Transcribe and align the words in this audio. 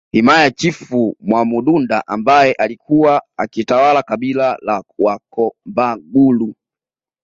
Himaya 0.11 0.43
ya 0.43 0.51
Chifu 0.51 1.15
Mwamududa 1.19 2.07
ambaye 2.07 2.53
alikuwa 2.53 3.23
akitawala 3.37 4.03
kabila 4.03 4.57
la 4.61 4.83
Wakombagulu 4.97 6.55